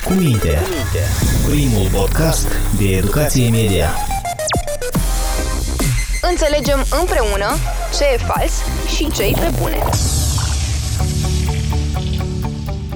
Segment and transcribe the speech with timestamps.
[0.00, 0.58] Cu minte.
[1.48, 2.48] Primul podcast
[2.78, 3.88] de educație media.
[6.30, 7.56] Înțelegem împreună
[7.98, 8.52] ce e fals
[8.96, 9.78] și ce e pe bune.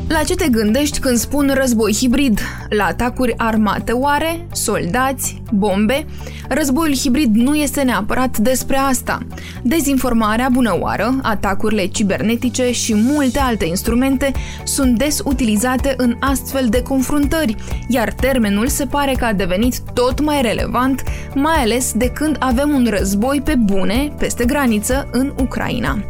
[0.08, 2.40] La ce te gândești când spun război hibrid?
[2.68, 4.46] La atacuri armate oare?
[4.52, 5.42] Soldați?
[5.52, 6.06] Bombe?
[6.48, 9.18] Războiul hibrid nu este neapărat despre asta.
[9.62, 14.32] Dezinformarea bunăoară, atacurile cibernetice și multe alte instrumente
[14.64, 17.56] sunt des utilizate în astfel de confruntări,
[17.88, 21.02] iar termenul se pare că a devenit tot mai relevant,
[21.34, 26.04] mai ales de când avem un război pe bune peste graniță în Ucraina.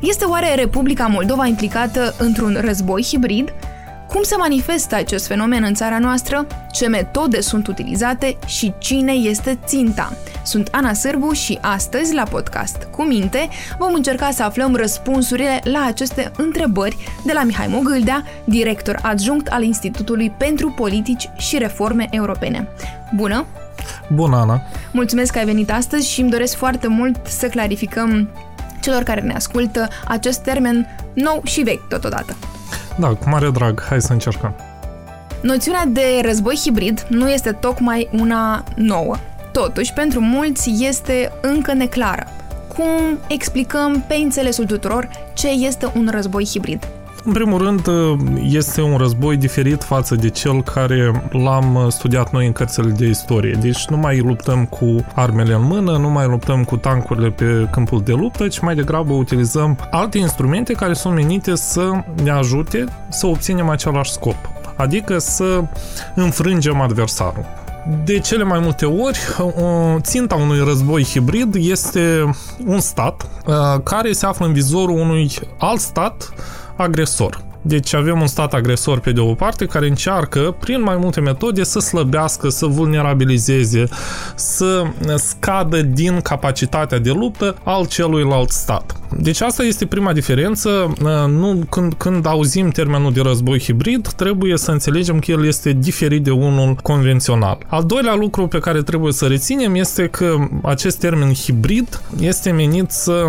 [0.00, 3.52] Este oare Republica Moldova implicată într-un război hibrid?
[4.10, 6.46] Cum se manifestă acest fenomen în țara noastră?
[6.72, 10.12] Ce metode sunt utilizate și cine este ținta?
[10.44, 15.84] Sunt Ana Sârbu și astăzi, la podcast Cu Minte, vom încerca să aflăm răspunsurile la
[15.86, 22.68] aceste întrebări de la Mihai Mogâldea, director adjunct al Institutului pentru Politici și Reforme Europene.
[23.16, 23.46] Bună!
[24.14, 24.62] Bună, Ana!
[24.92, 28.28] Mulțumesc că ai venit astăzi și îmi doresc foarte mult să clarificăm
[28.80, 32.36] celor care ne ascultă acest termen nou și vechi totodată.
[33.00, 33.82] Da, cu mare drag.
[33.88, 34.54] Hai să încercăm.
[35.42, 39.16] Noțiunea de război hibrid nu este tocmai una nouă.
[39.52, 42.26] Totuși, pentru mulți este încă neclară.
[42.68, 46.88] Cum explicăm pe înțelesul tuturor ce este un război hibrid?
[47.24, 47.88] În primul rând,
[48.42, 53.58] este un război diferit față de cel care l-am studiat noi în cărțile de istorie.
[53.60, 58.02] Deci nu mai luptăm cu armele în mână, nu mai luptăm cu tancurile pe câmpul
[58.02, 61.90] de luptă, ci mai degrabă utilizăm alte instrumente care sunt menite să
[62.22, 64.36] ne ajute să obținem același scop,
[64.76, 65.64] adică să
[66.14, 67.44] înfrângem adversarul.
[68.04, 69.18] De cele mai multe ori,
[70.00, 72.30] ținta unui război hibrid este
[72.66, 76.32] un stat uh, care se află în vizorul unui alt stat
[76.80, 77.48] agresor.
[77.62, 81.64] Deci avem un stat agresor pe de o parte care încearcă prin mai multe metode
[81.64, 83.84] să slăbească, să vulnerabilizeze,
[84.34, 84.84] să
[85.16, 88.94] scadă din capacitatea de luptă al celuilalt stat.
[89.16, 90.94] Deci asta este prima diferență.
[91.28, 96.22] Nu, când, când auzim termenul de război hibrid, trebuie să înțelegem că el este diferit
[96.22, 97.58] de unul convențional.
[97.66, 102.90] Al doilea lucru pe care trebuie să reținem este că acest termen hibrid este menit
[102.90, 103.26] să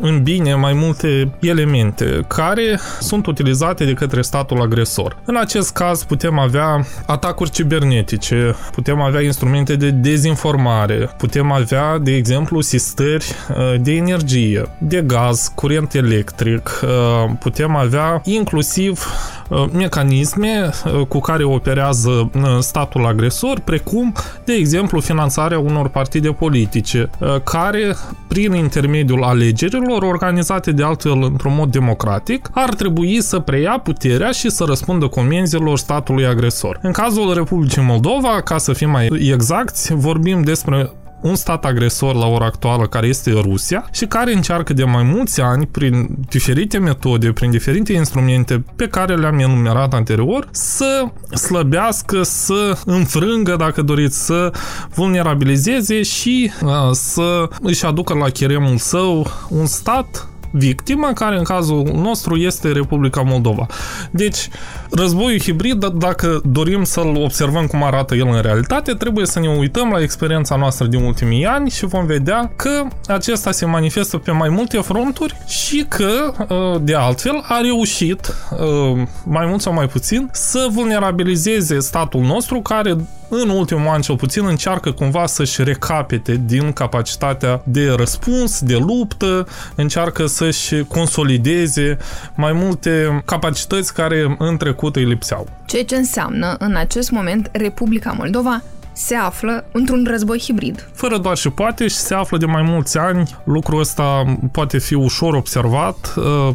[0.00, 5.16] îmbine mai multe elemente care sunt utilizate de către statul agresor.
[5.24, 12.14] În acest caz putem avea atacuri cibernetice, putem avea instrumente de dezinformare, putem avea, de
[12.14, 19.06] exemplu, sistări uh, de energie, de gaz, curent electric, uh, putem avea inclusiv
[19.48, 20.70] uh, mecanisme
[21.08, 27.10] cu care operează statul agresor, precum, de exemplu, finanțarea unor partide politice,
[27.44, 27.96] care,
[28.28, 34.30] prin intermediul alegerilor, alegerilor organizate de altfel într-un mod democratic, ar trebui să preia puterea
[34.30, 36.78] și să răspundă comenzilor statului agresor.
[36.82, 40.90] În cazul Republicii Moldova, ca să fim mai exacti, vorbim despre
[41.20, 45.40] un stat agresor la ora actuală care este Rusia și care încearcă de mai mulți
[45.40, 51.04] ani prin diferite metode, prin diferite instrumente pe care le-am enumerat anterior, să
[51.34, 54.52] slăbească, să înfrângă, dacă doriți, să
[54.94, 61.90] vulnerabilizeze și uh, să își aducă la cheremul său un stat victimă, care în cazul
[61.94, 63.66] nostru este Republica Moldova.
[64.10, 64.48] Deci,
[64.90, 69.90] războiul hibrid, dacă dorim să-l observăm cum arată el în realitate, trebuie să ne uităm
[69.90, 74.48] la experiența noastră din ultimii ani și vom vedea că acesta se manifestă pe mai
[74.48, 80.28] multe fronturi și că, uh, de altfel, a reușit, uh, mai mult sau mai puțin,
[80.32, 82.96] să vulnerabilizeze statul nostru, care
[83.30, 89.46] în ultimul an cel puțin încearcă cumva să-și recapete din capacitatea de răspuns, de luptă,
[89.74, 91.96] încearcă să-și consolideze
[92.34, 95.46] mai multe capacități care în trecut îi lipseau.
[95.66, 100.88] Ceea ce înseamnă în acest moment Republica Moldova se află într-un război hibrid.
[100.94, 103.36] Fără doar și poate și se află de mai mulți ani.
[103.44, 106.14] Lucrul ăsta poate fi ușor observat.
[106.16, 106.54] Uh,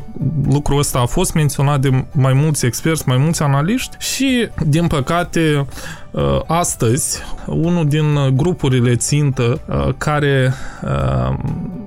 [0.49, 5.39] lucrul ăsta a fost menționat de mai mulți experți, mai mulți analiști și, din păcate,
[5.59, 6.04] Uh,
[6.47, 10.53] astăzi, unul din grupurile țintă uh, care
[10.83, 11.37] uh,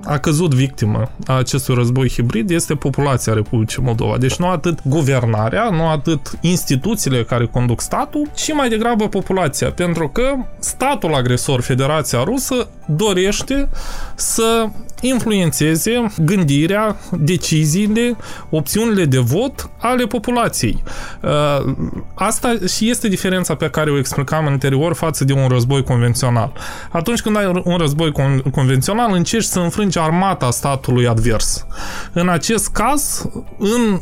[0.03, 4.17] a căzut victimă a acestui război hibrid este populația Republicii Moldova.
[4.17, 9.71] Deci nu atât guvernarea, nu atât instituțiile care conduc statul, ci mai degrabă populația.
[9.71, 13.69] Pentru că statul agresor, Federația Rusă, dorește
[14.15, 14.69] să
[15.01, 18.15] influențeze gândirea, deciziile,
[18.49, 20.83] opțiunile de vot ale populației.
[21.21, 21.73] Uh,
[22.13, 26.51] asta și este diferența pe care o explicam anterior față de un război convențional.
[26.91, 31.65] Atunci când ai un război con- convențional, încerci să înfrângi armata statului advers.
[32.13, 33.99] În acest caz, în,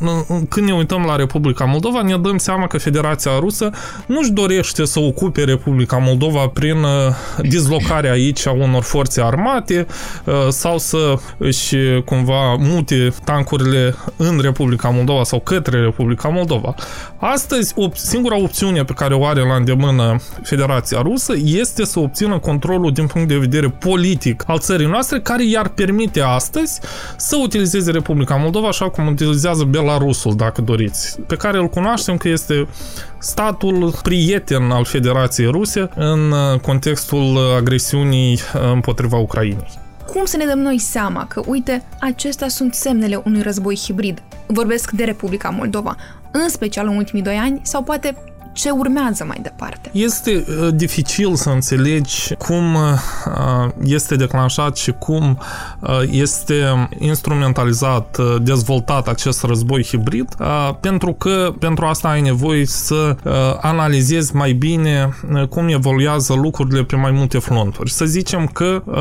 [0.50, 3.70] când ne uităm la Republica Moldova, ne dăm seama că Federația Rusă
[4.06, 6.90] nu-și dorește să ocupe Republica Moldova prin uh,
[7.42, 9.88] dislocarea aici a unor forțe armate
[10.24, 11.76] uh, sau să își
[12.06, 16.76] cumva mute tancurile în Republica Moldova sau către Republica Moldova.
[17.18, 22.40] Astăzi, op- singura opțiune pe care o are la îndemână Federația Rusă este să obțină
[22.40, 26.80] controlul din punct de vedere politic al țării noastre, care i-ar permite astăzi
[27.18, 32.28] să utilizeze Republica Moldova așa cum utilizează Belarusul, dacă doriți, pe care îl cunoaștem că
[32.28, 32.68] este
[33.20, 38.40] statul prieten al Federației Ruse în contextul agresiunii
[38.74, 39.86] împotriva Ucrainei.
[40.14, 44.24] Cum să ne dăm noi seama că, uite, acestea sunt semnele unui război hibrid?
[44.48, 45.96] Vorbesc de Republica Moldova,
[46.32, 48.18] în special în ultimii doi ani, sau poate
[48.58, 49.90] ce urmează mai departe.
[49.94, 55.40] Este uh, dificil să înțelegi cum uh, este declanșat și cum
[55.80, 62.66] uh, este instrumentalizat, uh, dezvoltat acest război hibrid, uh, pentru că pentru asta ai nevoie
[62.66, 63.32] să uh,
[63.62, 67.92] analizezi mai bine uh, cum evoluează lucrurile pe mai multe fronturi.
[67.92, 68.96] Să zicem că uh,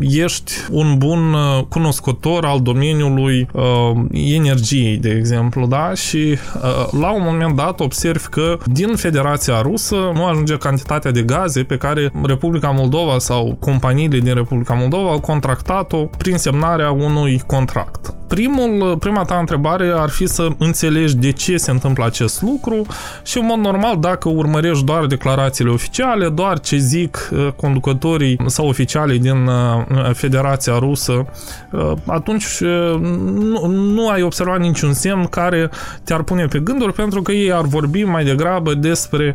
[0.00, 3.62] ești un bun uh, cunoscător al domeniului uh,
[4.10, 5.94] energiei, de exemplu, da?
[5.94, 11.10] Și uh, la un moment dat observi că din din Federația Rusă nu ajunge cantitatea
[11.10, 16.90] de gaze pe care Republica Moldova sau companiile din Republica Moldova au contractat-o prin semnarea
[16.90, 18.14] unui contract.
[18.28, 22.86] Primul, prima ta întrebare ar fi să înțelegi de ce se întâmplă acest lucru
[23.22, 28.68] și, în mod normal, dacă urmărești doar declarațiile oficiale, doar ce zic uh, conducătorii sau
[28.68, 31.26] oficialii din uh, Federația Rusă,
[31.70, 35.70] uh, atunci nu, nu ai observat niciun semn care
[36.04, 39.34] te-ar pune pe gânduri, pentru că ei ar vorbi mai degrabă despre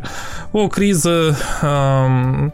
[0.50, 2.52] o criză um,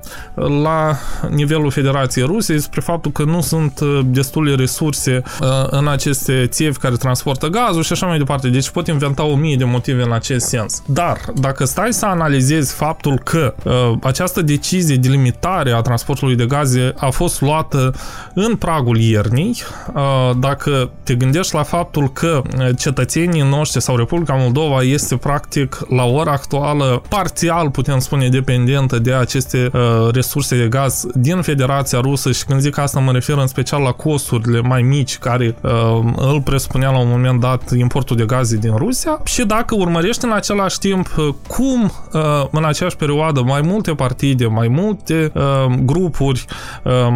[0.63, 0.97] la
[1.31, 5.23] nivelul Federației Ruse, despre faptul că nu sunt destule resurse
[5.71, 8.49] în aceste țevi care transportă gazul și așa mai departe.
[8.49, 10.83] Deci pot inventa o mie de motive în acest sens.
[10.87, 13.73] Dar, dacă stai să analizezi faptul că uh,
[14.03, 17.95] această decizie de limitare a transportului de gaze a fost luată
[18.35, 19.57] în pragul iernii,
[19.95, 25.79] uh, dacă te gândești la faptul că uh, cetățenii noștri sau Republica Moldova este practic
[25.89, 26.66] la ora actuală
[27.09, 29.81] parțial, putem spune, dependentă de aceste uh,
[30.13, 33.93] resurse de gaz din Federația Rusă și când zic asta mă refer în special la
[33.93, 35.71] costurile mai mici care uh,
[36.17, 39.21] îl presupunea la un moment dat importul de gaze din Rusia.
[39.25, 41.83] Și dacă urmărești în același timp uh, cum
[42.13, 42.21] uh,
[42.51, 45.43] în aceeași perioadă mai multe partide, mai multe uh,
[45.85, 46.45] grupuri,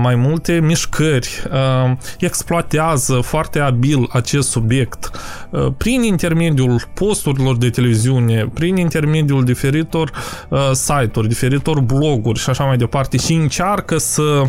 [0.02, 1.42] mai multe mișcări
[2.18, 5.10] exploatează foarte abil acest subiect
[5.76, 10.12] prin intermediul posturilor de televiziune, prin intermediul diferitor
[10.72, 14.42] site-uri, diferitor bloguri și așa mai departe și încearcă să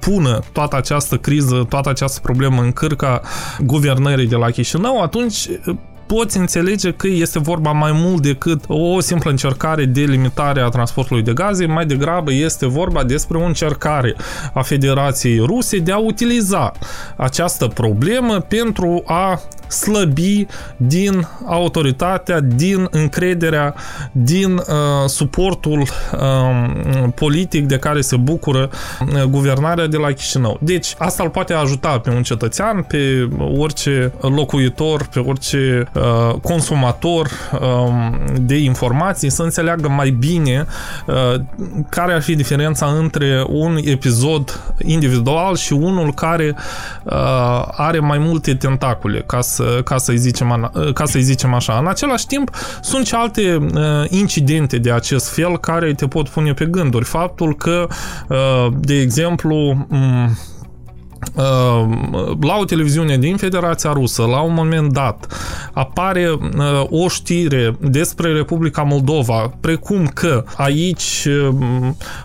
[0.00, 3.20] pună toată această criză, toată această problemă în cârca
[3.60, 5.48] guvernului guvernării de la Chișinău, atunci
[6.06, 11.22] poți înțelege că este vorba mai mult decât o simplă încercare de limitare a transportului
[11.22, 14.14] de gaze, mai degrabă este vorba despre o încercare
[14.52, 16.72] a Federației Ruse de a utiliza
[17.16, 19.40] această problemă pentru a
[19.72, 20.46] slăbi
[20.76, 23.74] din autoritatea, din încrederea,
[24.12, 24.64] din uh,
[25.06, 28.70] suportul uh, politic de care se bucură
[29.00, 30.58] uh, guvernarea de la Chișinău.
[30.60, 37.30] Deci, asta îl poate ajuta pe un cetățean, pe orice locuitor, pe orice uh, consumator
[37.52, 37.60] uh,
[38.40, 40.66] de informații să înțeleagă mai bine
[41.06, 41.40] uh,
[41.88, 46.54] care ar fi diferența între un episod individual și unul care
[47.02, 47.12] uh,
[47.70, 51.78] are mai multe tentacule, ca să ca să-i zicem, ca să zicem așa.
[51.78, 52.50] În același timp,
[52.82, 57.04] sunt și alte uh, incidente de acest fel care te pot pune pe gânduri.
[57.04, 57.86] Faptul că,
[58.28, 60.38] uh, de exemplu, um,
[62.40, 65.26] la o televiziune din Federația Rusă, la un moment dat,
[65.72, 66.38] apare
[66.88, 71.28] o știre despre Republica Moldova, precum că aici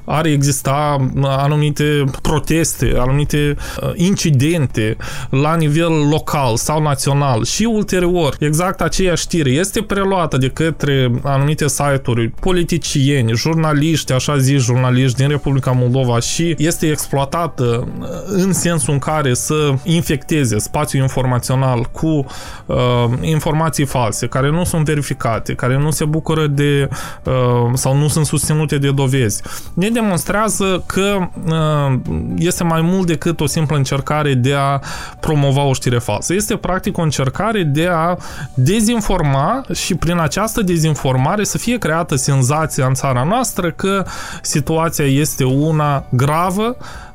[0.03, 3.55] ar exista anumite proteste, anumite
[3.95, 4.97] incidente
[5.29, 11.67] la nivel local sau național și ulterior, exact aceeași știre este preluată de către anumite
[11.67, 17.87] site-uri, politicieni, jurnaliști, așa zis jurnaliști din Republica Moldova și este exploatată
[18.27, 22.25] în sensul sensul în care să infecteze spațiul informațional cu
[22.65, 22.75] uh,
[23.21, 26.89] informații false, care nu sunt verificate, care nu se bucură de
[27.23, 27.33] uh,
[27.73, 29.41] sau nu sunt susținute de dovezi,
[29.73, 31.99] ne demonstrează că uh,
[32.37, 34.79] este mai mult decât o simplă încercare de a
[35.19, 36.33] promova o știre falsă.
[36.33, 38.17] Este practic o încercare de a
[38.53, 44.05] dezinforma și prin această dezinformare să fie creată senzația în țara noastră că
[44.41, 47.06] situația este una gravă, uh,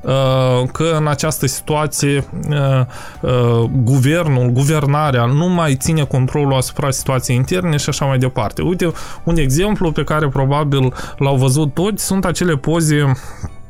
[0.72, 2.80] că în această situație uh,
[3.20, 8.62] uh, guvernul, guvernarea nu mai ține controlul asupra situației interne și așa mai departe.
[8.62, 8.92] Uite,
[9.24, 13.61] un exemplu pe care probabil l-au văzut toți sunt acele poze Uh,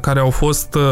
[0.00, 0.82] care au fost uh,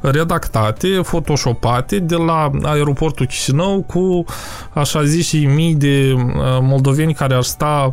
[0.00, 4.24] redactate, photoshopate de la aeroportul Chișinău cu,
[4.72, 6.22] așa zis, și mii de uh,
[6.60, 7.92] moldoveni care ar sta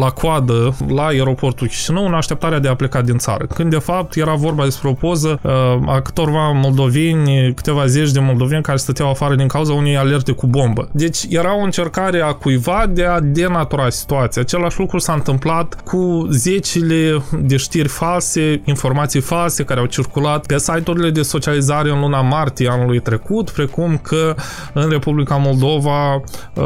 [0.00, 3.46] la coadă la aeroportul Chișinău în așteptarea de a pleca din țară.
[3.46, 5.40] Când, de fapt, era vorba despre o poză
[5.86, 10.46] a câtorva moldoveni, câteva zeci de moldoveni care stăteau afară din cauza unei alerte cu
[10.46, 10.88] bombă.
[10.92, 14.42] Deci era o încercare a cuiva de a denatura situația.
[14.42, 20.46] Același lucru s-a întâmplat cu zecile de știri false, informații false false care au circulat
[20.46, 24.34] pe site-urile de socializare în luna martie anului trecut, precum că
[24.72, 26.64] în Republica Moldova uh,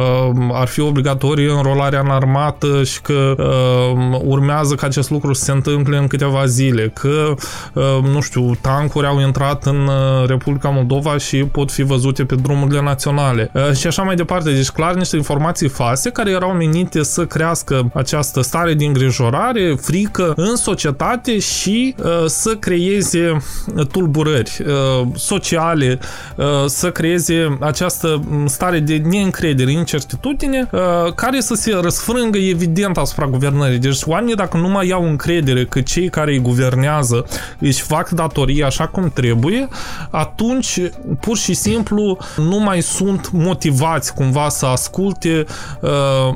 [0.52, 5.52] ar fi obligatorie înrolarea în armată și că uh, urmează ca acest lucru să se
[5.52, 7.34] întâmple în câteva zile, că,
[7.72, 12.34] uh, nu știu, tancuri au intrat în uh, Republica Moldova și pot fi văzute pe
[12.34, 14.50] drumurile naționale uh, și așa mai departe.
[14.50, 20.32] Deci clar niște informații false care erau menite să crească această stare de îngrijorare, frică
[20.36, 23.36] în societate și uh, să creeze
[23.90, 25.98] tulburări uh, sociale,
[26.36, 33.26] uh, să creeze această stare de neîncredere, incertitudine, uh, care să se răsfrângă evident asupra
[33.26, 33.78] guvernării.
[33.78, 37.26] Deci oamenii dacă nu mai au încredere că cei care îi guvernează
[37.58, 39.68] își fac datoria așa cum trebuie,
[40.10, 40.80] atunci
[41.20, 45.44] pur și simplu nu mai sunt motivați cumva să asculte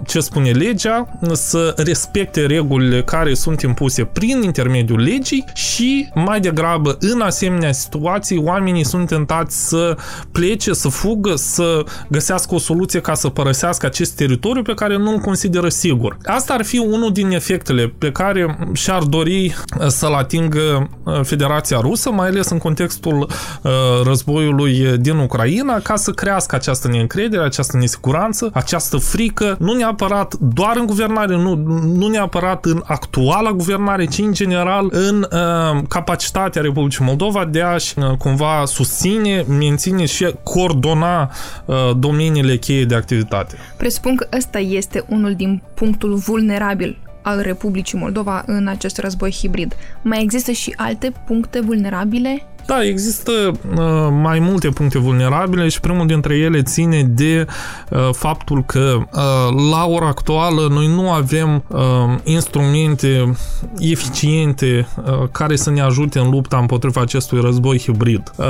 [0.06, 6.96] ce spune legea, să respecte regulile care sunt impuse prin intermediul legii și mai degrabă
[7.00, 9.96] în asemenea situații oamenii sunt tentați să
[10.32, 15.18] plece, să fugă, să găsească o soluție ca să părăsească acest teritoriu pe care nu-l
[15.18, 16.16] consideră sigur.
[16.24, 21.78] Asta ar fi unul din efectele pe care și-ar dori uh, să-l atingă uh, Federația
[21.80, 23.28] Rusă, mai ales în contextul
[23.62, 23.70] uh,
[24.04, 30.76] războiului din Ucraina, ca să crească această neîncredere, această nesiguranță, această frică, nu neapărat doar
[30.76, 31.54] în guvernare, nu,
[31.96, 37.98] nu neapărat în actuala guvernare, ci în general în uh, capacitatea Republicii Moldova de a-și
[37.98, 41.30] uh, cumva susține, menține și coordona
[41.64, 43.56] uh, domeniile cheie de activitate.
[43.76, 49.76] Presupun că ăsta este unul din punctul vulnerabil al Republicii Moldova în acest război hibrid.
[50.02, 56.06] Mai există și alte puncte vulnerabile da, există uh, mai multe puncte vulnerabile și primul
[56.06, 57.46] dintre ele ține de
[57.90, 61.80] uh, faptul că uh, la ora actuală noi nu avem uh,
[62.24, 63.34] instrumente
[63.78, 68.32] eficiente uh, care să ne ajute în lupta împotriva acestui război hibrid.
[68.36, 68.44] Uh,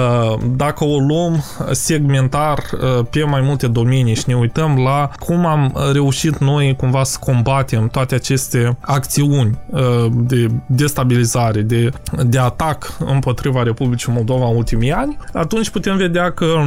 [0.57, 5.77] dacă o luăm segmentar uh, pe mai multe domenii și ne uităm la cum am
[5.93, 11.91] reușit noi cumva să combatem toate aceste acțiuni uh, de destabilizare, de,
[12.25, 16.61] de atac împotriva Republicii Republicii Moldova în ultimii ani, atunci putem vedea că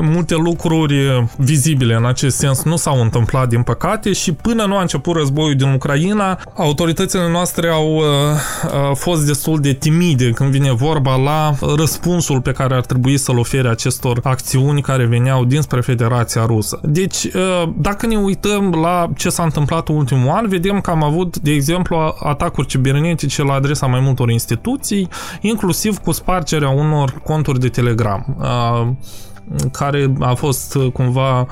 [0.00, 4.80] multe lucruri vizibile în acest sens nu s-au întâmplat, din păcate, și până nu a
[4.80, 10.72] început războiul din Ucraina, autoritățile noastre au uh, uh, fost destul de timide când vine
[10.72, 16.46] vorba la răspunsul pe care ar trebui să-l ofere acestor acțiuni care veneau dinspre Federația
[16.46, 16.80] Rusă.
[16.82, 21.04] Deci, uh, dacă ne uităm la ce s-a întâmplat în ultimul an, vedem că am
[21.04, 25.08] avut, de exemplu, atacuri cibernetice la adresa mai multor instituții,
[25.40, 28.36] inclusiv cu spargerea unor conturi de Telegram.
[29.54, 31.46] Uh, care a fost uh, cumva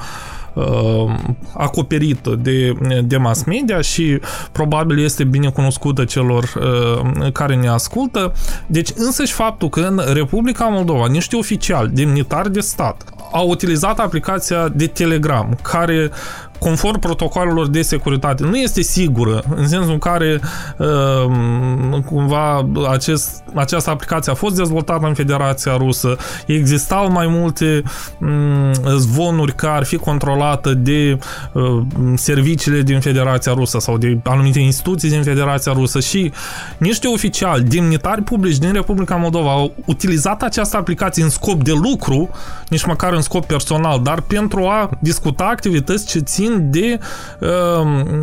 [0.52, 1.14] uh,
[1.52, 2.72] acoperită de,
[3.04, 4.20] de mass media și
[4.52, 8.32] probabil este bine cunoscută celor uh, care ne ascultă.
[8.66, 14.68] Deci însăși faptul că în Republica Moldova niște oficiali, demnitari de stat, au utilizat aplicația
[14.68, 16.10] de Telegram, care
[16.58, 20.40] conform protocolelor de securitate, nu este sigură, în sensul în care
[20.76, 27.82] uh, cumva acest, această aplicație a fost dezvoltată în Federația Rusă, existau mai multe
[28.20, 31.18] um, zvonuri că ar fi controlată de
[31.52, 31.80] uh,
[32.14, 36.32] serviciile din Federația Rusă sau de anumite instituții din Federația Rusă și
[36.78, 42.30] niște oficiali, demnitari publici din Republica Moldova au utilizat această aplicație în scop de lucru,
[42.68, 46.98] nici măcar în scop personal, dar pentru a discuta activități ce țin țin de
[47.40, 47.48] uh,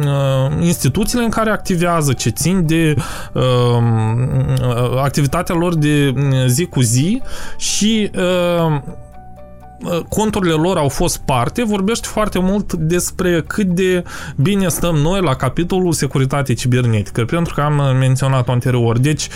[0.05, 2.95] uh, instituțiile în care activează, ce țin de
[3.33, 6.13] uh, uh, activitatea lor de
[6.47, 7.21] zi cu zi
[7.57, 8.81] și uh,
[10.09, 14.03] conturile lor au fost parte, vorbește foarte mult despre cât de
[14.35, 18.97] bine stăm noi la capitolul securitate cibernetică, pentru că am menționat anterior.
[18.97, 19.27] Deci,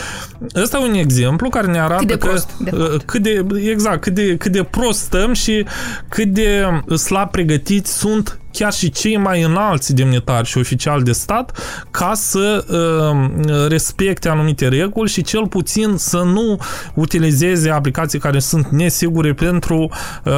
[0.55, 3.03] ăsta e un exemplu care ne arată cât de că, prost, de fapt.
[3.03, 5.65] cât de, exact, cât de, cât de prost stăm și
[6.10, 6.65] cât de
[6.96, 11.58] slab pregătiți sunt chiar și cei mai înalți demnitari și oficiali de stat
[11.91, 16.60] ca să uh, respecte anumite reguli și cel puțin să nu
[16.94, 19.89] utilizeze aplicații care sunt nesigure pentru
[20.24, 20.34] uh,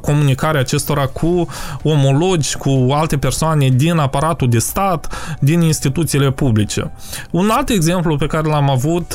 [0.00, 1.46] comunicarea acestora cu
[1.82, 6.92] omologi, cu alte persoane din aparatul de stat, din instituțiile publice.
[7.30, 9.14] Un alt exemplu pe care l-am avut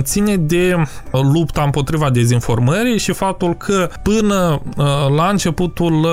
[0.00, 0.76] ține de
[1.10, 4.62] lupta împotriva dezinformării și faptul că până
[5.16, 6.08] la începutul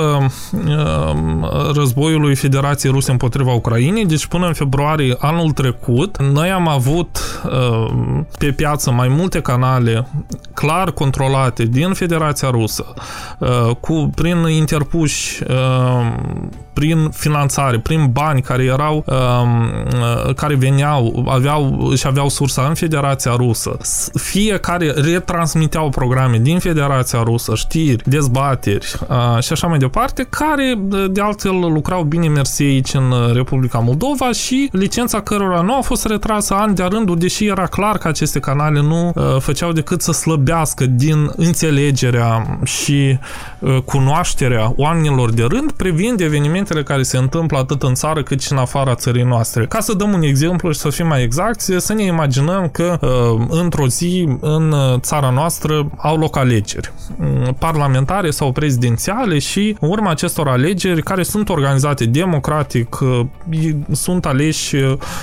[1.73, 7.41] războiului Federației Ruse împotriva Ucrainei, deci până în februarie anul trecut, noi am avut
[8.37, 10.07] pe piață mai multe canale
[10.53, 12.93] clar controlate din Federația Rusă,
[13.79, 15.43] cu, prin interpuși,
[16.73, 19.05] prin finanțare, prin bani care erau,
[20.35, 23.77] care veneau, aveau, și aveau sursa în Federația Rusă.
[24.13, 28.85] Fiecare retransmiteau programe din Federația Rusă, știri, dezbateri
[29.39, 30.79] și așa mai departe, care
[31.11, 36.05] de altfel lucrau bine mersi aici în Republica Moldova și licența cărora nu a fost
[36.05, 40.85] retrasă ani de rândul, deși era clar că aceste canale nu făceau decât să slăbească
[40.85, 43.30] din înțelegerea și Uh,
[43.85, 48.57] cunoașterea oamenilor de rând privind evenimentele care se întâmplă atât în țară cât și în
[48.57, 49.65] afara țării noastre.
[49.65, 53.45] Ca să dăm un exemplu și să fim mai exacti, să ne imaginăm că uh,
[53.49, 60.09] într-o zi în țara noastră au loc alegeri mm, parlamentare sau prezidențiale și în urma
[60.09, 63.19] acestor alegeri care sunt organizate democratic, uh,
[63.91, 64.75] sunt aleși,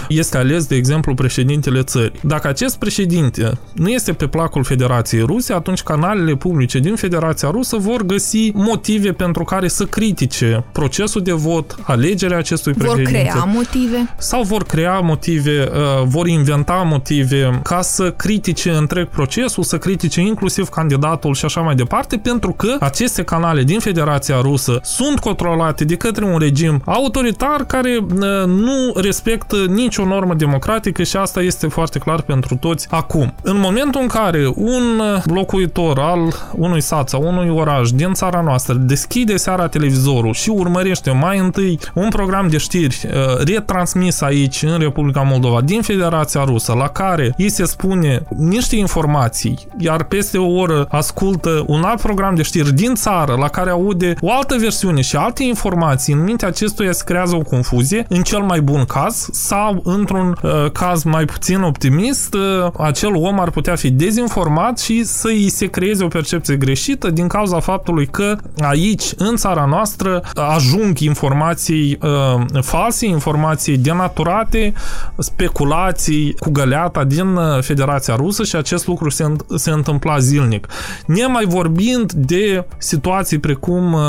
[0.08, 2.20] este ales, de exemplu, președintele țării.
[2.22, 7.76] Dacă acest președinte nu este pe placul Federației Ruse, atunci canalele publice din Federația Rusă
[7.76, 13.20] vor găsi găsi motive pentru care să critique procesul de vot, alegerea acestui vor președinte.
[13.22, 14.14] Vor crea motive?
[14.18, 20.26] Sau vor crea motive, uh, vor inventa motive ca să critique întreg procesul, să critique
[20.26, 25.84] inclusiv candidatul și așa mai departe, pentru că aceste canale din Federația Rusă sunt controlate
[25.84, 31.66] de către un regim autoritar care uh, nu respectă nicio normă democratică și asta este
[31.66, 33.34] foarte clar pentru toți acum.
[33.42, 38.74] În momentul în care un locuitor al unui sat sau unui oraș din țara noastră
[38.74, 44.78] deschide seara televizorul și urmărește mai întâi un program de știri uh, retransmis aici în
[44.78, 50.52] Republica Moldova din Federația Rusă, la care îi se spune niște informații, iar peste o
[50.52, 55.00] oră ascultă un alt program de știri din țară, la care aude o altă versiune
[55.00, 59.28] și alte informații, în mintea acestuia se creează o confuzie, în cel mai bun caz,
[59.32, 62.40] sau într-un uh, caz mai puțin optimist, uh,
[62.78, 67.26] acel om ar putea fi dezinformat și să îi se creeze o percepție greșită din
[67.26, 74.72] cauza faptului faptului că aici, în țara noastră, ajung informații uh, false, informații denaturate,
[75.18, 80.66] speculații cu găleata din uh, Federația Rusă și acest lucru se, se întâmpla zilnic.
[81.06, 84.00] Ne mai vorbind de situații precum uh,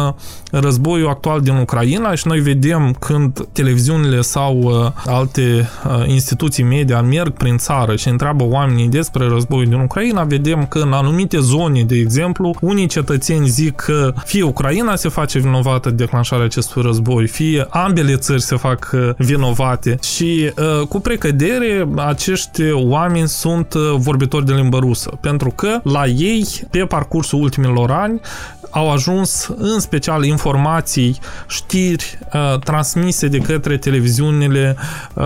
[0.52, 7.02] războiul actual din Ucraina și noi vedem când televiziunile sau uh, alte uh, instituții media
[7.02, 11.84] merg prin țară și întreabă oamenii despre războiul din Ucraina, vedem că în anumite zone,
[11.84, 17.28] de exemplu, unii cetățeni zic că fie Ucraina se face vinovată de declanșarea acestui război,
[17.28, 19.98] fie ambele țări se fac uh, vinovate.
[20.16, 26.06] Și uh, cu precădere acești oameni sunt uh, vorbitori de limbă rusă, pentru că la
[26.06, 28.22] ei, pe parcursul ultimilor ani,
[28.70, 34.76] au ajuns în special informații, știri uh, transmise de către televiziunile
[35.14, 35.26] uh,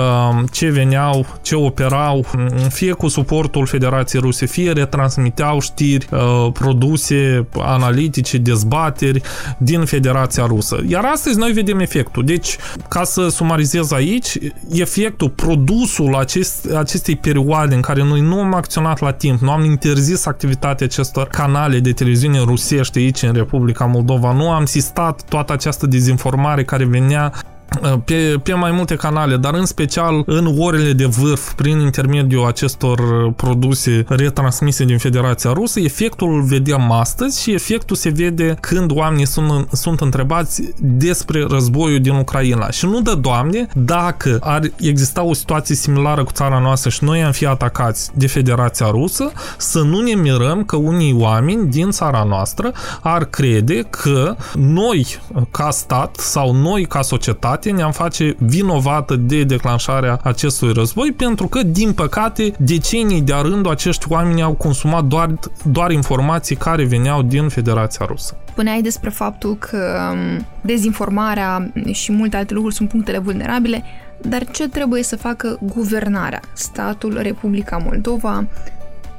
[0.52, 2.26] ce veneau, ce operau,
[2.70, 9.22] fie cu suportul Federației Ruse, fie retransmiteau știri uh, produse analitice, dezbateri
[9.58, 10.84] din Federația Rusă.
[10.88, 12.26] Iar astăzi noi vedem efectul.
[12.26, 14.38] Deci, ca să sumarizez aici,
[14.72, 19.64] efectul, produsul acest, acestei perioade în care noi nu am acționat la timp, nu am
[19.64, 25.54] interzis activitatea acestor canale de televiziune rusești aici în Republica Moldova, nu am sistat toată
[25.54, 27.34] această dezinformare care venea
[28.06, 33.32] pe, pe mai multe canale, dar în special în orele de vârf, prin intermediul acestor
[33.36, 39.28] produse retransmise din Federația Rusă, efectul îl vedem astăzi și efectul se vede când oamenii
[39.28, 42.70] sunt, sunt întrebați despre războiul din Ucraina.
[42.70, 47.24] Și nu de Doamne, dacă ar exista o situație similară cu țara noastră și noi
[47.24, 52.24] am fi atacați de Federația Rusă, să nu ne mirăm că unii oameni din țara
[52.24, 55.20] noastră ar crede că noi
[55.52, 61.64] ca stat sau noi ca societate ne-am face vinovată de declanșarea acestui război pentru că,
[61.64, 67.50] din păcate, decenii de-a rândul acești oameni au consumat doar, doar informații care veneau din
[67.50, 68.38] Federația Rusă.
[68.50, 73.84] Spuneai despre faptul că um, dezinformarea și multe alte lucruri sunt punctele vulnerabile,
[74.22, 78.46] dar ce trebuie să facă guvernarea, statul Republica Moldova,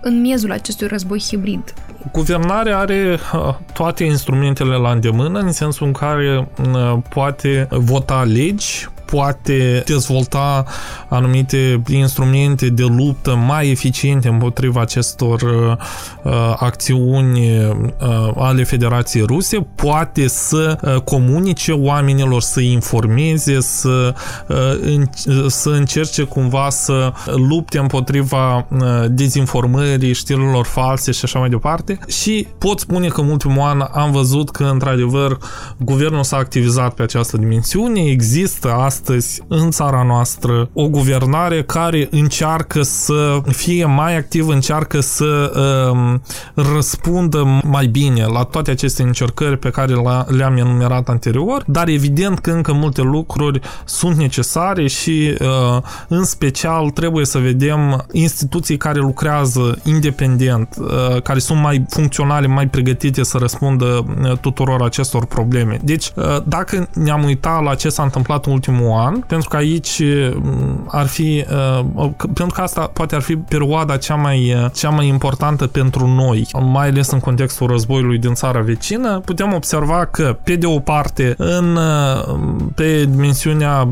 [0.04, 1.74] în miezul acestui război hibrid?
[2.12, 8.88] Guvernarea are uh, toate instrumentele la îndemână, în sensul în care uh, poate vota legi,
[9.14, 10.64] poate dezvolta
[11.08, 15.76] anumite instrumente de luptă mai eficiente împotriva acestor uh,
[16.22, 24.14] uh, acțiuni uh, ale Federației Ruse, poate să uh, comunice oamenilor, să informeze, să,
[24.48, 25.04] uh, în,
[25.46, 31.98] să încerce cumva să lupte împotriva uh, dezinformării, știrilor false și așa mai departe.
[32.06, 35.38] Și pot spune că în ultimul an am văzut că, într-adevăr,
[35.78, 38.00] guvernul s-a activizat pe această dimensiune.
[38.00, 38.72] Există
[39.04, 45.52] astăzi în țara noastră o guvernare care încearcă să fie mai activă, încearcă să
[45.92, 46.22] um,
[46.54, 49.94] răspundă mai bine la toate aceste încercări pe care
[50.26, 56.90] le-am enumerat anterior, dar evident că încă multe lucruri sunt necesare și uh, în special
[56.90, 63.38] trebuie să vedem instituții care lucrează independent, uh, care sunt mai funcționale, mai pregătite să
[63.38, 65.80] răspundă uh, tuturor acestor probleme.
[65.82, 70.02] Deci, uh, dacă ne-am uitat la ce s-a întâmplat în ultimul an, pentru că aici
[70.34, 71.44] mm, ar fi,
[71.94, 76.06] uh, pentru că asta poate ar fi perioada cea mai, uh, cea mai importantă pentru
[76.06, 80.78] noi, mai ales în contextul războiului din țara vecină, putem observa că, pe de o
[80.78, 82.36] parte, în, uh,
[82.74, 83.88] pe dimensiunea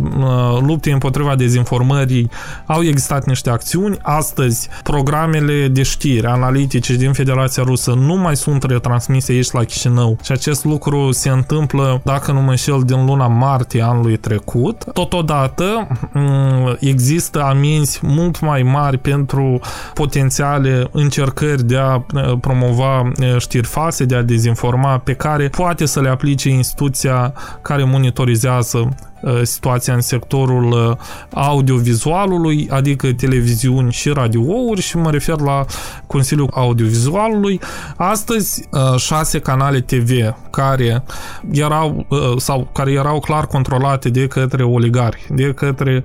[0.60, 2.30] luptei împotriva dezinformării
[2.66, 3.98] au existat niște acțiuni.
[4.02, 10.18] Astăzi, programele de știri analitice din Federația Rusă nu mai sunt retransmise aici la Chișinău
[10.22, 14.81] și acest lucru se întâmplă, dacă nu mă înșel, din luna martie anului trecut.
[14.92, 15.30] Totodată.
[15.32, 19.60] Totodată mm, există amenzi mult mai mari pentru
[19.94, 25.86] potențiale încercări de a eh, promova eh, știri false, de a dezinforma, pe care poate
[25.86, 29.11] să le aplice instituția care monitorizează Uh,
[29.42, 30.96] situația în sectorul uh,
[31.32, 35.64] audiovizualului, adică televiziuni și radiouri și mă refer la
[36.06, 37.60] Consiliul Audiovizualului.
[37.96, 40.10] Astăzi, uh, șase canale TV
[40.50, 41.02] care
[41.50, 42.06] erau
[42.38, 46.04] sau care erau clar controlate de către oligari, de către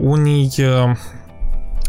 [0.00, 0.50] unii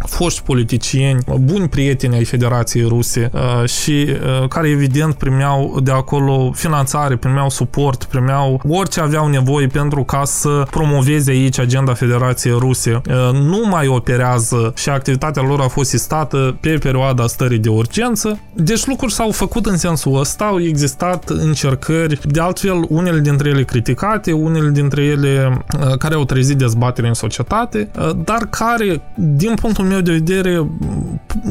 [0.06, 6.52] foști politicieni, buni prieteni ai Federației Ruse uh, și uh, care evident primeau de acolo
[6.56, 13.02] finanțare, primeau suport, primeau orice aveau nevoie pentru ca să promoveze aici agenda Federației Ruse.
[13.08, 18.40] Uh, nu mai operează și activitatea lor a fost sistată pe perioada stării de urgență.
[18.54, 23.64] Deci lucruri s-au făcut în sensul ăsta, au existat încercări, de altfel unele dintre ele
[23.64, 25.64] criticate, unele dintre ele
[25.98, 27.90] care au trezit dezbatere în societate,
[28.24, 30.68] dar care, din punctul meu de vedere,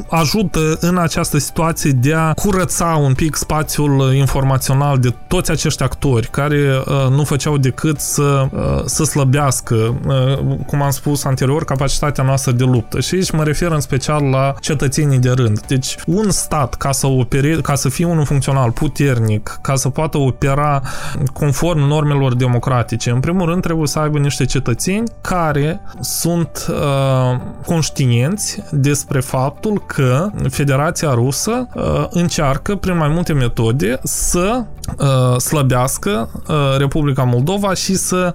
[0.09, 6.28] ajută în această situație de a curăța un pic spațiul informațional de toți acești actori
[6.31, 12.24] care uh, nu făceau decât să, uh, să slăbească, uh, cum am spus anterior, capacitatea
[12.24, 13.00] noastră de luptă.
[13.00, 15.61] Și aici mă refer în special la cetățenii de rând.
[15.66, 20.18] Deci un stat, ca să, opere, ca să fie unul funcțional, puternic, ca să poată
[20.18, 20.83] opera
[21.33, 28.32] conform normelor democratice, în primul rând trebuie să aibă niște cetățeni care sunt uh, conștienți
[28.33, 34.64] conștienți despre faptul că Federația Rusă uh, încearcă prin mai multe metode să
[34.99, 38.35] uh, slăbească uh, Republica Moldova și să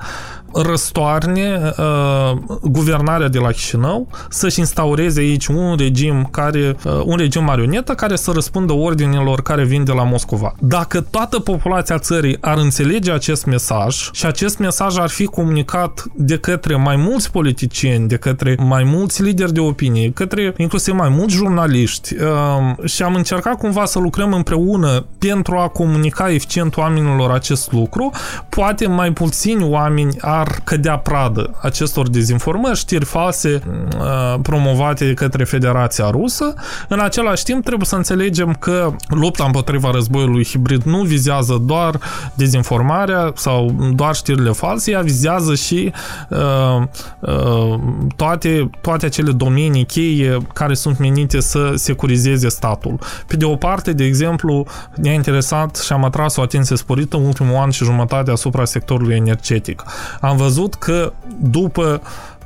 [0.61, 7.43] răstoarne uh, guvernarea de la Chișinău să-și instaureze aici un regim care, uh, un regim
[7.43, 10.55] marionetă care să răspundă ordinilor care vin de la Moscova.
[10.59, 16.37] Dacă toată populația țării ar înțelege acest mesaj și acest mesaj ar fi comunicat de
[16.37, 21.35] către mai mulți politicieni, de către mai mulți lideri de opinie, către inclusiv mai mulți
[21.35, 27.71] jurnaliști uh, și am încercat cumva să lucrăm împreună pentru a comunica eficient oamenilor acest
[27.71, 28.11] lucru,
[28.49, 33.61] poate mai puțini oameni ar ar cădea pradă acestor dezinformări, știri false
[33.97, 36.53] uh, promovate de către Federația Rusă.
[36.87, 41.99] În același timp, trebuie să înțelegem că lupta împotriva războiului hibrid nu vizează doar
[42.33, 45.91] dezinformarea sau doar știrile false, ea vizează și
[46.29, 46.81] uh,
[47.19, 47.79] uh,
[48.15, 52.99] toate, toate acele domenii cheie care sunt menite să securizeze statul.
[53.27, 57.25] Pe de o parte, de exemplu, ne-a interesat și am atras o atenție sporită în
[57.25, 59.83] ultimul an și jumătate asupra sectorului energetic.
[60.21, 62.36] Am văzut că după Uh,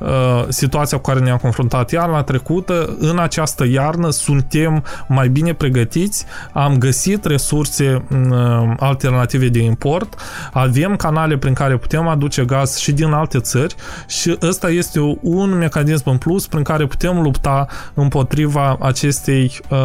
[0.48, 6.78] situația cu care ne-am confruntat iarna trecută, în această iarnă suntem mai bine pregătiți, am
[6.78, 10.14] găsit resurse uh, alternative de import,
[10.52, 13.74] avem canale prin care putem aduce gaz și din alte țări
[14.06, 19.78] și ăsta este un mecanism în plus prin care putem lupta împotriva acestei, uh,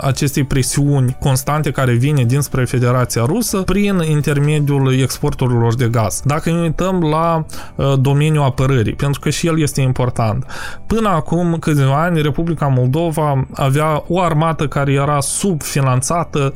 [0.00, 6.22] acestei presiuni constante care vine dinspre Federația Rusă prin intermediul exporturilor de gaz.
[6.24, 7.46] Dacă ne uităm la
[7.96, 10.46] domeniul apărării, pentru că și el este important.
[10.86, 16.52] Până acum câțiva ani, Republica Moldova avea o armată care era subfinanțată,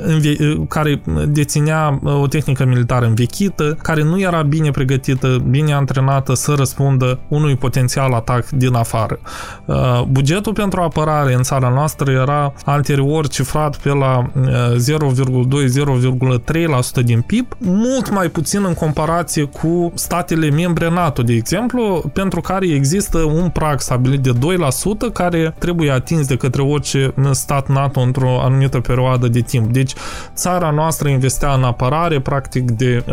[0.69, 6.55] care deținea uh, o tehnică militară învechită, care nu era bine pregătită, bine antrenată să
[6.57, 9.19] răspundă unui potențial atac din afară.
[9.65, 17.21] Uh, bugetul pentru apărare în țara noastră era anterior cifrat pe la 0,2-0,3% uh, din
[17.21, 22.75] PIB, mult mai puțin în comparație cu statele membre NATO, de exemplu, pentru pentru care
[22.75, 24.33] există un prag stabilit de
[25.11, 29.73] 2% care trebuie atins de către orice stat NATO într-o anumită perioadă de timp.
[29.73, 29.93] Deci
[30.35, 33.11] țara noastră investea în apărare practic de 8-9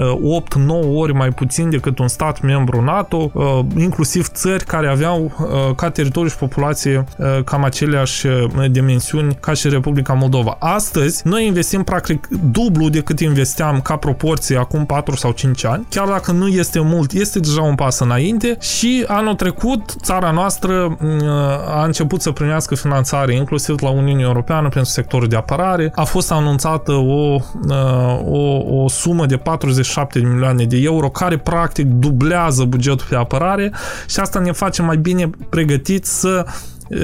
[0.67, 5.75] uh, ori mai puțin decât un stat membru NATO, uh, inclusiv țări care aveau uh,
[5.75, 7.05] ca teritoriu și populație
[7.45, 8.27] cam aceleași
[8.71, 10.55] dimensiuni ca și Republica Moldova.
[10.59, 16.07] Astăzi, noi investim practic dublu decât investeam ca proporție acum 4 sau 5 ani, chiar
[16.07, 21.21] dacă nu este mult, este deja un pas înainte și anul trecut, țara noastră mm,
[21.67, 25.91] a început să primească finanțare, inclusiv la Uniunea Europeană, pentru sectorul de apărare.
[25.95, 31.37] A fost anunțată o, uh, o, o sumă de 47 de milioane de euro, care
[31.37, 33.71] practic dublează bugetul pe apărare
[34.07, 36.45] și asta ne face mai bine pregătiți să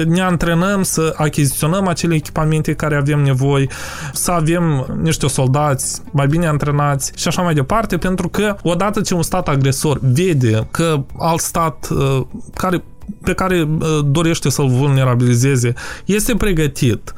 [0.06, 3.66] ne antrenăm să achiziționăm acele echipamente care avem nevoie,
[4.12, 9.14] să avem niște soldați mai bine antrenați și așa mai departe, pentru că odată ce
[9.14, 12.20] un stat agresor vede că alt stat uh,
[12.54, 12.84] care
[13.22, 15.72] pe care uh, dorește să-l vulnerabilizeze,
[16.04, 17.14] este pregătit,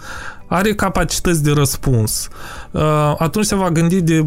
[0.47, 2.29] are capacități de răspuns,
[2.71, 4.27] uh, atunci se va gândi de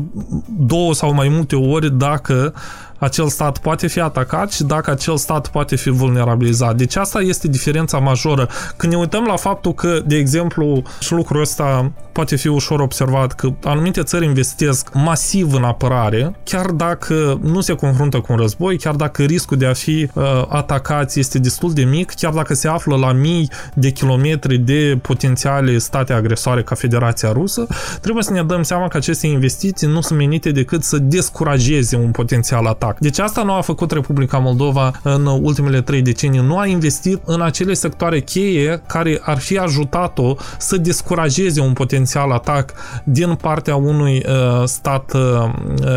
[0.58, 2.54] două sau mai multe ori dacă
[3.00, 6.76] acel stat poate fi atacat și dacă acel stat poate fi vulnerabilizat.
[6.76, 8.50] Deci asta este diferența majoră.
[8.78, 13.34] Când ne uităm la faptul că, de exemplu, și lucrul ăsta poate fi ușor observat,
[13.34, 18.78] că anumite țări investesc masiv în apărare, chiar dacă nu se confruntă cu un război,
[18.78, 22.68] chiar dacă riscul de a fi uh, atacați este destul de mic, chiar dacă se
[22.68, 27.68] află la mii de kilometri de potențiale state agresoare ca Federația Rusă,
[28.02, 32.12] trebuie să ne dăm seama că aceste investiții nu sunt menite decât să descurajeze un
[32.12, 33.00] potențial atac atac.
[33.00, 36.40] Deci asta nu a făcut Republica Moldova în ultimele trei decenii.
[36.40, 42.32] Nu a investit în acele sectoare cheie care ar fi ajutat-o să descurajeze un potențial
[42.32, 42.74] atac
[43.04, 45.50] din partea unui uh, stat uh,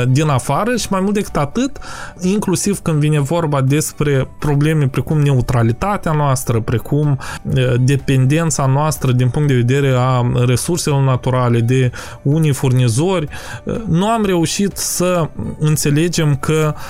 [0.09, 1.79] din afară și mai mult decât atât,
[2.21, 9.49] inclusiv când vine vorba despre probleme precum neutralitatea noastră, precum uh, dependența noastră din punct
[9.49, 11.91] de vedere a resurselor naturale de
[12.23, 13.29] unii furnizori,
[13.65, 15.29] uh, nu am reușit să
[15.59, 16.82] înțelegem că Uh,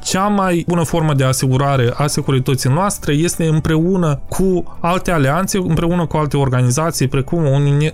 [0.00, 6.06] cea mai bună formă de asigurare a securității noastre este împreună cu alte alianțe, împreună
[6.06, 7.44] cu alte organizații, precum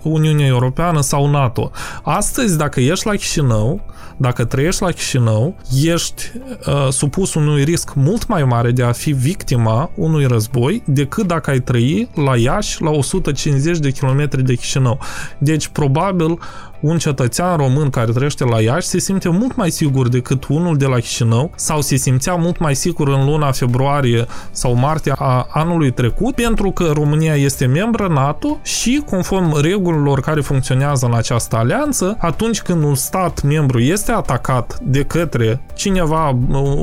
[0.02, 1.70] Uniunea Europeană sau NATO.
[2.02, 3.80] Astăzi, dacă ești la Chișinău,
[4.16, 6.22] dacă trăiești la Chișinău, ești
[6.66, 11.50] uh, supus unui risc mult mai mare de a fi victima unui război decât dacă
[11.50, 14.98] ai trăi la Iași, la 150 de kilometri de Chișinău.
[15.38, 16.38] Deci, probabil,
[16.85, 20.87] un cetățean român care trăiește la Iași se simte mult mai sigur decât unul de
[20.87, 25.90] la Chișinău sau se simțea mult mai sigur în luna februarie sau martie a anului
[25.90, 32.16] trecut pentru că România este membră NATO și conform regulilor care funcționează în această alianță,
[32.20, 36.38] atunci când un stat membru este atacat de către cineva,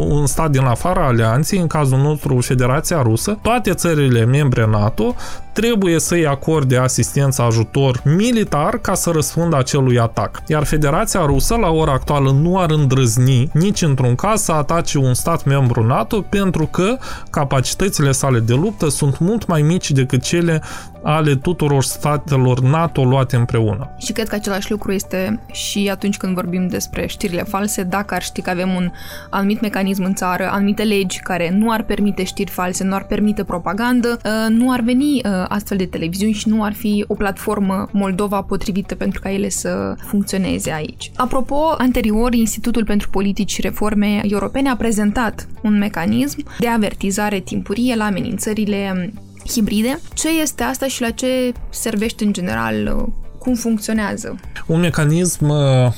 [0.10, 5.16] un stat din afara alianței, în cazul nostru Federația Rusă, toate țările membre NATO
[5.54, 10.42] trebuie să-i acorde asistență, ajutor militar ca să răspundă acelui atac.
[10.48, 15.14] Iar Federația Rusă, la ora actuală, nu ar îndrăzni nici într-un caz să atace un
[15.14, 16.98] stat membru NATO pentru că
[17.30, 20.62] capacitățile sale de luptă sunt mult mai mici decât cele
[21.04, 23.90] ale tuturor statelor NATO luate împreună.
[23.98, 28.22] Și cred că același lucru este și atunci când vorbim despre știrile false, dacă ar
[28.22, 28.92] ști că avem un
[29.30, 33.44] anumit mecanism în țară, anumite legi care nu ar permite știri false, nu ar permite
[33.44, 37.90] propagandă, uh, nu ar veni uh, astfel de televiziuni și nu ar fi o platformă
[37.92, 41.12] Moldova potrivită pentru ca ele să funcționeze aici.
[41.16, 47.96] Apropo, anterior, Institutul pentru Politici și Reforme Europene a prezentat un mecanism de avertizare timpurie
[47.96, 49.12] la amenințările
[49.48, 50.00] hibride.
[50.14, 53.08] Ce este asta și la ce servește în general?
[53.40, 54.40] Cum funcționează?
[54.66, 55.92] Un mecanism uh,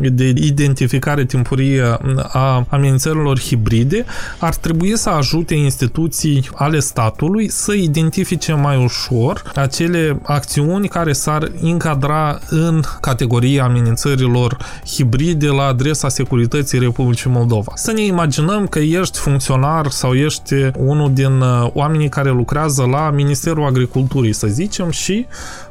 [0.00, 4.04] de identificare timpurie a amenințărilor hibride
[4.38, 11.52] ar trebui să ajute instituții ale statului să identifice mai ușor acele acțiuni care s-ar
[11.60, 17.72] încadra în categoria amenințărilor hibride la adresa securității Republicii Moldova.
[17.74, 23.10] Să ne imaginăm că ești funcționar sau ești unul din uh, oamenii care lucrează la
[23.10, 25.26] Ministerul Agriculturii, să zicem, și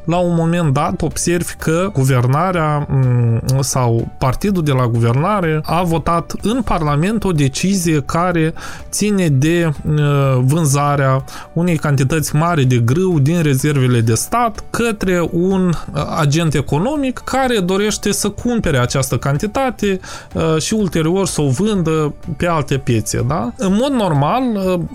[0.09, 6.33] la un moment dat observi că guvernarea mm, sau partidul de la guvernare a votat
[6.41, 8.53] în Parlament o decizie care
[8.89, 10.03] ține de uh,
[10.41, 17.21] vânzarea unei cantități mari de grâu din rezervele de stat către un uh, agent economic
[17.23, 19.99] care dorește să cumpere această cantitate
[20.33, 23.25] uh, și ulterior să o vândă pe alte piețe.
[23.27, 23.53] Da?
[23.57, 24.43] În mod normal,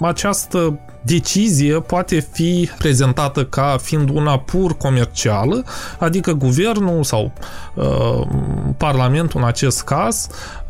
[0.00, 5.64] această decizie poate fi prezentată ca fiind una pur comercială,
[5.98, 7.32] adică guvernul sau
[7.74, 8.26] uh,
[8.76, 10.63] Parlamentul în acest caz, uh,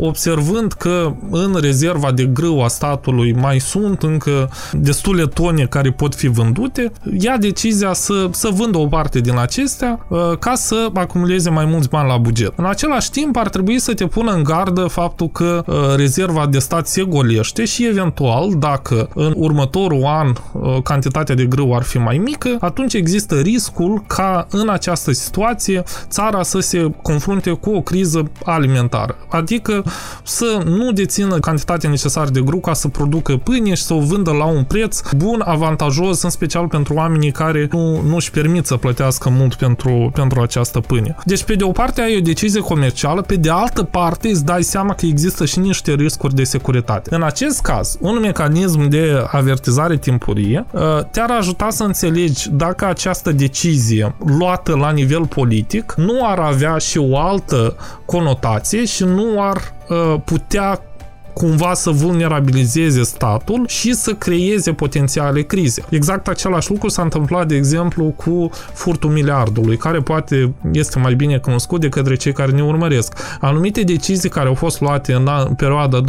[0.00, 6.14] observând că în rezerva de grâu a statului mai sunt încă destule tone care pot
[6.14, 11.50] fi vândute, ia decizia să, să vândă o parte din acestea uh, ca să acumuleze
[11.50, 12.52] mai mulți bani la buget.
[12.56, 16.58] În același timp ar trebui să te pună în gardă faptul că uh, rezerva de
[16.58, 21.82] stat se golește și eventual dacă în următorul următorul an uh, cantitatea de grâu ar
[21.82, 27.70] fi mai mică, atunci există riscul ca în această situație țara să se confrunte cu
[27.70, 29.16] o criză alimentară.
[29.38, 29.84] Adică
[30.22, 34.30] să nu dețină cantitatea necesară de grâu ca să producă pâine și să o vândă
[34.30, 38.76] la un preț bun, avantajos, în special pentru oamenii care nu, nu își permit să
[38.76, 41.16] plătească mult pentru, pentru această pâine.
[41.24, 44.62] Deci, pe de o parte, ai o decizie comercială, pe de altă parte, îți dai
[44.62, 47.14] seama că există și niște riscuri de securitate.
[47.14, 52.86] În acest caz, un mecanism de avertizare avertizare timpurie, uh, te-ar ajuta să înțelegi dacă
[52.86, 59.27] această decizie luată la nivel politic nu ar avea și o altă conotație și nu
[59.36, 60.78] ar uh, putea
[61.38, 65.82] cumva să vulnerabilizeze statul și să creeze potențiale crize.
[65.88, 71.38] Exact același lucru s-a întâmplat, de exemplu, cu furtul miliardului, care poate este mai bine
[71.38, 73.12] cunoscut de către cei care ne urmăresc.
[73.40, 76.04] Anumite decizii care au fost luate în perioada 2012-2013,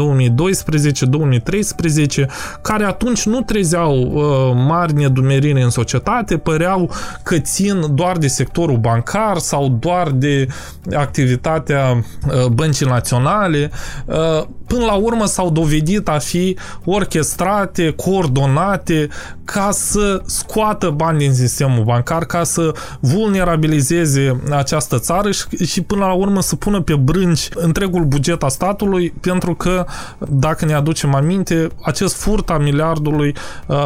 [2.62, 4.22] care atunci nu trezeau uh,
[4.68, 6.92] mari nedumeriri în societate, păreau
[7.24, 10.48] că țin doar de sectorul bancar sau doar de
[10.96, 13.72] activitatea uh, băncii naționale.
[14.06, 19.10] Uh, până la urmă s-au dovedit a fi orchestrate, coordonate
[19.44, 26.06] ca să scoată bani din sistemul bancar, ca să vulnerabilizeze această țară și, și până
[26.06, 29.86] la urmă să pună pe brânci întregul buget a statului, pentru că,
[30.28, 33.36] dacă ne aducem aminte, acest furt a miliardului
[33.68, 33.78] uh,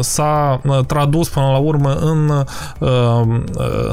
[0.00, 2.44] s-a uh, tradus până la urmă în,
[2.78, 3.20] uh,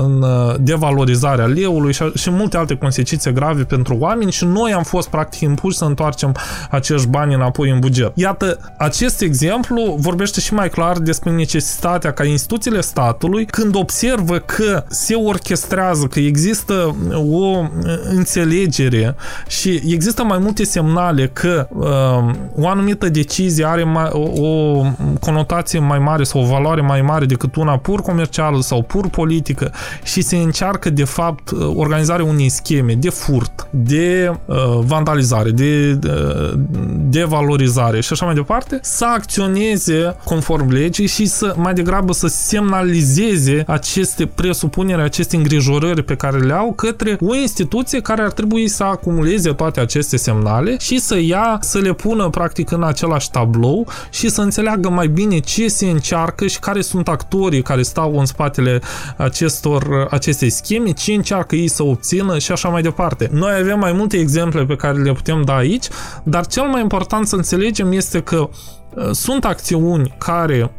[0.03, 0.25] în
[0.59, 5.39] devalorizarea leului și, și multe alte consecințe grave pentru oameni și noi am fost practic
[5.39, 6.35] impuși să întoarcem
[6.69, 8.11] acești bani înapoi în buget.
[8.13, 14.83] Iată, acest exemplu vorbește și mai clar despre necesitatea ca instituțiile statului, când observă că
[14.87, 16.95] se orchestrează, că există
[17.31, 17.65] o
[18.09, 19.15] înțelegere
[19.47, 24.83] și există mai multe semnale că uh, o anumită decizie are mai, o, o
[25.19, 29.71] conotație mai mare sau o valoare mai mare decât una pur comercială sau pur politică
[30.03, 36.53] și se încearcă de fapt organizarea unei scheme de furt, de uh, vandalizare, de uh,
[36.97, 43.63] devalorizare și așa mai departe, să acționeze conform legii și să mai degrabă să semnalizeze
[43.67, 48.83] aceste presupuneri, aceste îngrijorări pe care le au către o instituție care ar trebui să
[48.83, 54.29] acumuleze toate aceste semnale și să ia, să le pună practic în același tablou și
[54.29, 58.81] să înțeleagă mai bine ce se încearcă și care sunt actorii care stau în spatele
[59.17, 63.29] acestor, acestei scheme, ce încearcă ei să obțină și așa mai departe.
[63.31, 65.74] Noi avem mai multe exemple pe care le putem da aici,
[66.23, 68.49] dar cel mai important să înțelegem este că
[68.95, 70.71] uh, sunt acțiuni care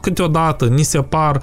[0.00, 1.42] câteodată ni se par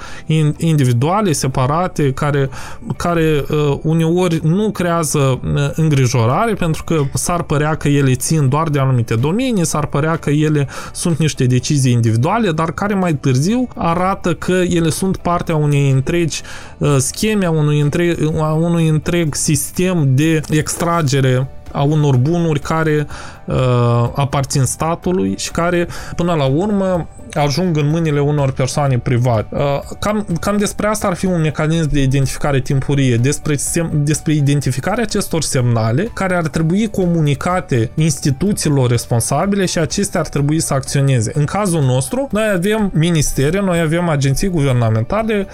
[0.58, 2.50] individuale, separate, care,
[2.98, 8.70] care uh, uneori nu creează uh, îngrijorare pentru că s-ar părea că ele țin doar
[8.70, 13.68] de anumite domenii, s-ar părea că ele sunt niște decizii individuale, dar care mai târziu
[13.76, 16.42] arată că ele sunt partea unei întregi
[16.78, 23.08] uh, scheme, a unui întreg, a unui întreg sistem de extragere a unor bunuri care
[23.46, 23.56] uh,
[24.16, 29.56] aparțin statului și care, până la urmă, ajung în mâinile unor persoane private.
[29.56, 34.34] Uh, cam, cam despre asta ar fi un mecanism de identificare timpurie, despre, sem, despre
[34.34, 41.32] identificarea acestor semnale care ar trebui comunicate instituțiilor responsabile și acestea ar trebui să acționeze.
[41.34, 45.48] În cazul nostru, noi avem ministere, noi avem agenții guvernamentale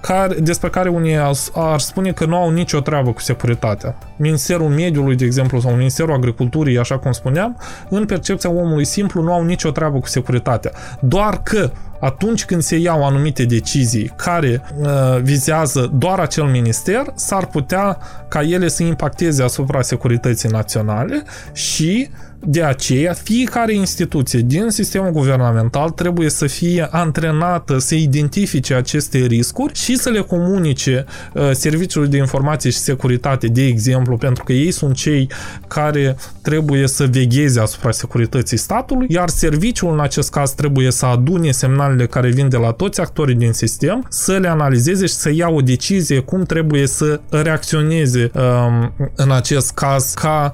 [0.00, 1.16] care, despre care unii
[1.54, 3.98] ar spune că nu au nicio treabă cu securitatea.
[4.16, 7.56] Ministerul Mediului, de exemplu, sau Ministerul Agriculturii, așa cum spuneam,
[7.88, 10.72] în percepția omului simplu nu au nicio treabă cu securitatea.
[11.00, 14.88] Doar că atunci când se iau anumite decizii care uh,
[15.22, 21.22] vizează doar acel minister, s-ar putea ca ele să impacteze asupra securității naționale
[21.52, 22.10] și
[22.44, 29.74] de aceea, fiecare instituție din sistemul guvernamental trebuie să fie antrenată să identifice aceste riscuri
[29.74, 34.70] și să le comunice uh, Serviciului de Informație și Securitate, de exemplu, pentru că ei
[34.70, 35.30] sunt cei
[35.68, 41.50] care trebuie să vegheze asupra securității statului, iar serviciul în acest caz trebuie să adune
[41.50, 45.48] semnalele care vin de la toți actorii din sistem, să le analizeze și să ia
[45.48, 50.52] o decizie cum trebuie să reacționeze um, în acest caz ca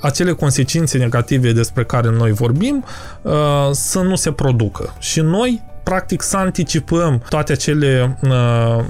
[0.00, 2.84] acele consecințe negative despre care noi vorbim
[3.22, 3.32] uh,
[3.72, 4.94] să nu se producă.
[4.98, 8.84] Și noi practic să anticipăm toate acele uh,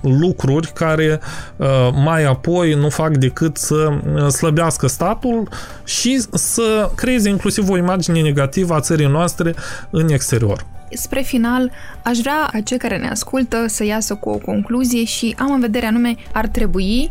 [0.00, 1.20] lucruri care
[1.56, 1.66] uh,
[2.04, 3.92] mai apoi nu fac decât să
[4.30, 5.48] slăbească statul
[5.84, 9.54] și să creeze inclusiv o imagine negativă a țării noastre
[9.90, 10.66] în exterior.
[10.92, 11.70] Spre final,
[12.02, 15.60] aș vrea ca cei care ne ascultă să iasă cu o concluzie și am în
[15.60, 17.10] vedere anume ar trebui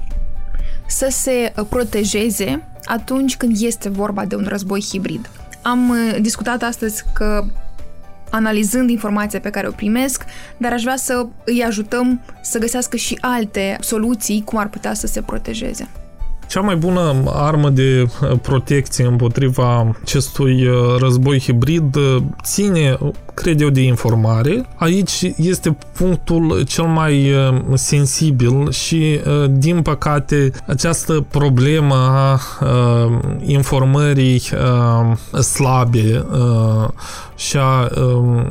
[0.90, 5.30] să se protejeze atunci când este vorba de un război hibrid.
[5.62, 7.46] Am uh, discutat astăzi că
[8.30, 10.24] analizând informația pe care o primesc,
[10.58, 15.08] dar aș vrea să îi ajutăm să găsească și alte soluții cum ar putea să
[15.08, 15.90] se protejeze.
[16.48, 22.98] Cea mai bună armă de uh, protecție împotriva acestui uh, război hibrid uh, ține,
[23.42, 24.66] cred eu, de informare.
[24.76, 27.32] Aici este punctul cel mai
[27.74, 29.20] sensibil și,
[29.50, 32.40] din păcate, această problemă a
[33.46, 34.42] informării
[35.42, 36.26] slabe
[37.36, 38.46] și a um,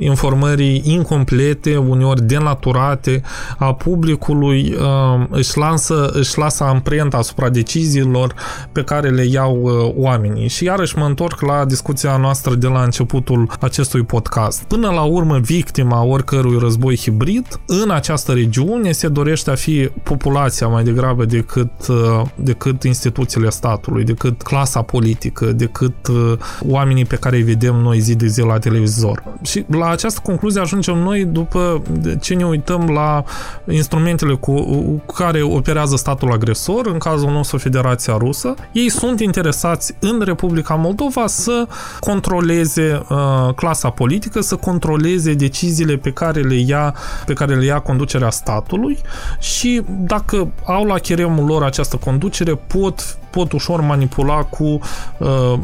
[0.00, 3.22] informării incomplete, uneori denaturate
[3.58, 8.34] a publicului, um, își, lansă, își lasă amprenta asupra deciziilor
[8.72, 10.48] pe care le iau uh, oamenii.
[10.48, 14.62] Și iarăși mă întorc la discuția noastră de la începutul acestui podcast.
[14.62, 20.66] Până la urmă, victima oricărui război hibrid, în această regiune se dorește a fi populația
[20.66, 26.32] mai degrabă decât, uh, decât instituțiile statului, decât clasa politică, decât uh,
[26.68, 29.22] oamenii pe care îi vedem noi zi de zi la televizor.
[29.42, 31.82] Și la această concluzie ajungem noi după
[32.20, 33.24] ce ne uităm la
[33.70, 34.62] instrumentele cu,
[35.06, 38.54] cu care operează statul agresor, în cazul nostru Federația Rusă.
[38.72, 41.66] Ei sunt interesați în Republica Moldova să
[42.00, 46.94] controleze uh, clasa politică, să controleze deciziile pe care le ia,
[47.26, 48.98] pe care le ia conducerea statului
[49.38, 54.78] și dacă au la cheremul lor această conducere, pot, pot ușor manipula cu uh,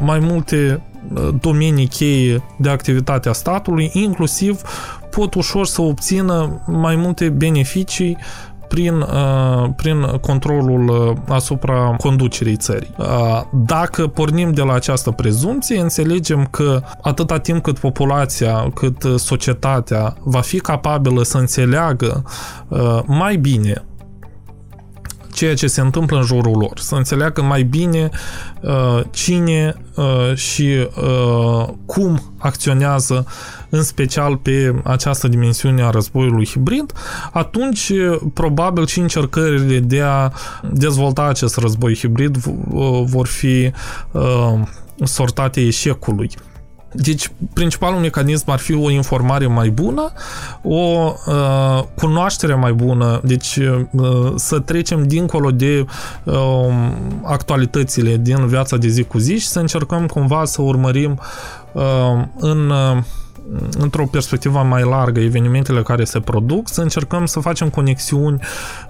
[0.01, 0.81] mai multe
[1.41, 4.61] domenii cheie de activitate a statului, inclusiv
[5.11, 8.17] pot ușor să obțină mai multe beneficii
[8.69, 12.95] prin, uh, prin controlul uh, asupra conducerii țării.
[12.99, 20.17] Uh, dacă pornim de la această prezumție, înțelegem că atâta timp cât populația, cât societatea
[20.21, 22.23] va fi capabilă să înțeleagă
[23.07, 23.85] mai bine
[25.37, 28.11] ceea ce se întâmplă în jurul lor, să înțeleagă mai bine
[28.61, 33.27] uh, cine uh, și uh, cum acționează
[33.69, 36.93] în special pe această dimensiune a războiului hibrid,
[37.33, 37.93] atunci
[38.35, 40.33] probabil și încercările de a
[40.73, 42.37] dezvolta acest război hibrid
[43.05, 43.73] vor fi
[44.13, 44.61] uh,
[45.05, 46.31] sortate eșecului.
[46.97, 50.13] Deci, principalul mecanism ar fi o informare mai bună,
[50.63, 55.87] o uh, cunoaștere mai bună, deci uh, să trecem dincolo de
[56.25, 56.35] uh,
[57.23, 61.21] actualitățile din viața de zi cu zi și să încercăm cumva să urmărim
[61.73, 61.83] uh,
[62.37, 63.03] în uh,
[63.79, 68.39] într-o perspectivă mai largă evenimentele care se produc, să încercăm să facem conexiuni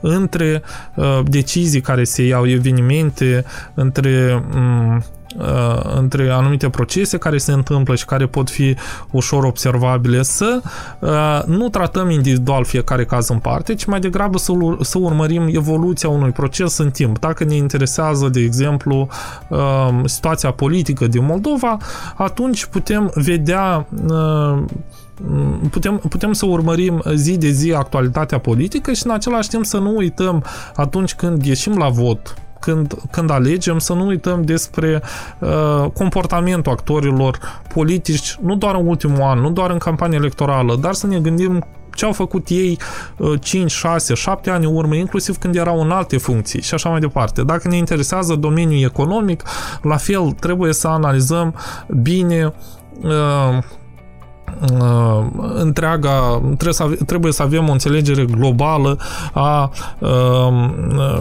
[0.01, 0.63] între
[0.95, 3.45] uh, decizii care se iau, evenimente,
[3.75, 5.05] între um,
[5.97, 8.77] între anumite procese care se întâmplă și care pot fi
[9.11, 10.61] ușor observabile, să
[11.47, 16.31] nu tratăm individual fiecare caz în parte, ci mai degrabă să, să urmărim evoluția unui
[16.31, 17.19] proces în timp.
[17.19, 19.09] Dacă ne interesează, de exemplu,
[20.05, 21.77] situația politică din Moldova,
[22.17, 23.87] atunci putem vedea
[25.71, 29.97] putem, putem să urmărim zi de zi actualitatea politică și în același timp să nu
[29.97, 32.35] uităm atunci când ieșim la vot
[32.67, 35.03] când, când alegem, să nu uităm despre
[35.39, 37.39] uh, comportamentul actorilor
[37.75, 41.67] politici, nu doar în ultimul an, nu doar în campanie electorală, dar să ne gândim
[41.95, 42.79] ce au făcut ei
[43.41, 47.01] 5, 6, 7 ani în urmă, inclusiv când erau în alte funcții și așa mai
[47.01, 47.43] departe.
[47.43, 49.43] Dacă ne interesează domeniul economic,
[49.83, 51.55] la fel trebuie să analizăm
[51.89, 52.53] bine uh,
[53.03, 53.59] Uh,
[55.55, 58.99] întreaga, trebuie să, trebuie să avem o înțelegere globală
[59.33, 60.09] a uh,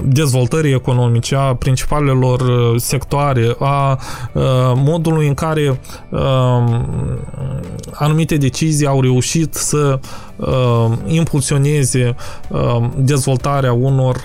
[0.04, 4.00] dezvoltării economice, a principalelor uh, sectoare, a
[4.76, 5.80] modului în care
[7.94, 10.00] anumite decizii au reușit să
[11.06, 12.16] impulsioneze
[12.98, 14.22] dezvoltarea unor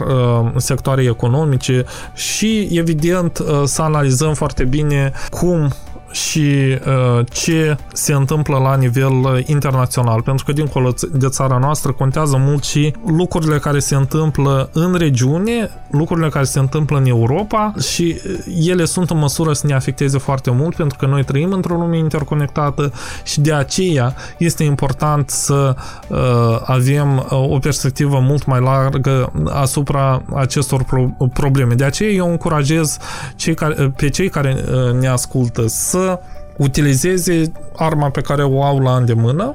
[0.57, 1.85] sectoare economice
[2.15, 5.73] și, evident, să analizăm foarte bine cum
[6.11, 11.93] și uh, ce se întâmplă la nivel uh, internațional, pentru că dincolo de țara noastră
[11.93, 17.73] contează mult și lucrurile care se întâmplă în regiune, lucrurile care se întâmplă în Europa
[17.93, 21.53] și uh, ele sunt în măsură să ne afecteze foarte mult pentru că noi trăim
[21.53, 22.93] într-o lume interconectată
[23.25, 25.77] și de aceea este important să
[26.09, 26.19] uh,
[26.65, 31.75] avem uh, o perspectivă mult mai largă asupra acestor pro- probleme.
[31.75, 32.97] De aceea eu încurajez
[33.37, 36.21] cei care, pe cei care uh, ne ascultă să să
[36.57, 39.55] utilizeze arma pe care o au la îndemână,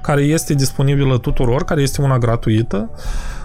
[0.00, 3.35] care este disponibilă tuturor, care este una gratuită, Uh,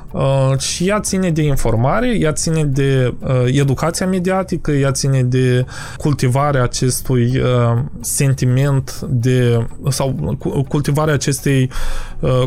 [0.57, 5.66] și ea ține de informare, ea ține de uh, educația mediatică, ea ține de
[5.97, 10.38] cultivarea acestui uh, sentiment de sau
[10.68, 11.70] cultivarea acestei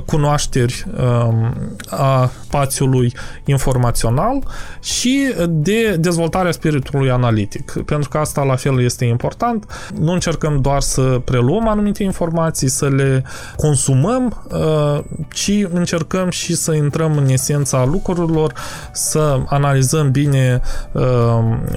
[0.06, 1.54] cunoașteri um,
[1.90, 3.12] a spațiului
[3.44, 4.42] informațional
[4.82, 7.72] și de dezvoltarea spiritului analitic.
[7.84, 9.90] Pentru că asta la fel este important.
[9.98, 13.24] Nu încercăm doar să preluăm anumite informații, să le
[13.56, 14.46] consumăm,
[15.32, 18.52] ci încercăm și să intrăm în esență esența lucrurilor,
[18.92, 20.60] să analizăm bine
[20.92, 21.02] uh,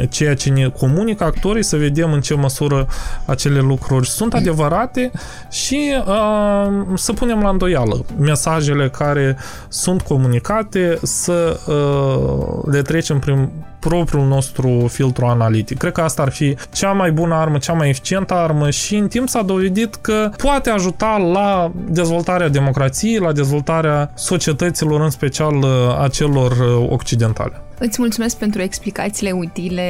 [0.10, 2.88] ceea ce ne comunică actorii, să vedem în ce măsură
[3.26, 5.12] acele lucruri sunt adevărate
[5.50, 13.50] și uh, să punem la îndoială mesajele care sunt comunicate, să uh, le trecem prin
[13.80, 15.78] propriul nostru filtru analitic.
[15.78, 19.08] Cred că asta ar fi cea mai bună armă, cea mai eficientă armă și în
[19.08, 26.02] timp s-a dovedit că poate ajuta la dezvoltarea democrației, la dezvoltarea societăților, în special uh,
[26.04, 27.62] a celor uh, occidentale.
[27.80, 29.90] Îți mulțumesc pentru explicațiile utile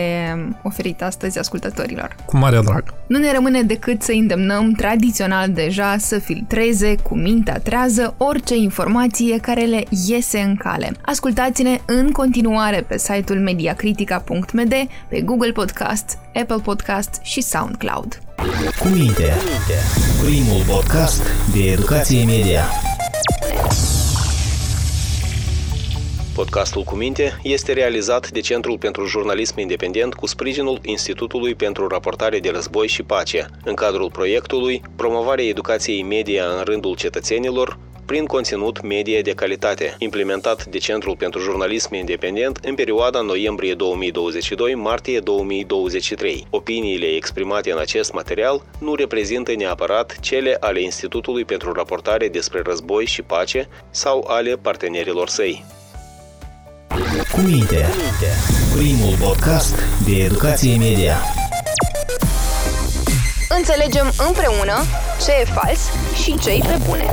[0.63, 2.15] oferite astăzi ascultătorilor.
[2.25, 2.83] Cu mare drag.
[3.07, 9.37] Nu ne rămâne decât să îndemnăm tradițional deja să filtreze cu mintea trează orice informație
[9.37, 10.91] care le iese în cale.
[11.01, 14.73] Ascultați-ne în continuare pe site-ul mediacritica.md,
[15.09, 18.19] pe Google Podcast, Apple Podcast și SoundCloud.
[18.79, 19.33] Cu minte,
[20.23, 21.21] primul podcast
[21.53, 22.63] de educație media.
[26.37, 32.39] Podcastul cu minte este realizat de Centrul pentru Jurnalism Independent cu sprijinul Institutului pentru Raportare
[32.39, 38.81] de Război și Pace, în cadrul proiectului Promovarea educației media în rândul cetățenilor, prin conținut
[38.81, 46.47] media de calitate, implementat de Centrul pentru Jurnalism Independent în perioada noiembrie 2022-martie 2023.
[46.49, 53.05] Opiniile exprimate în acest material nu reprezintă neapărat cele ale Institutului pentru Raportare despre Război
[53.05, 55.76] și Pace sau ale partenerilor săi.
[57.31, 57.85] Cu minte.
[58.75, 59.75] Primul podcast
[60.05, 61.17] de educație media.
[63.49, 64.83] Înțelegem împreună
[65.25, 65.79] ce e fals
[66.23, 67.05] și ce îi prepune.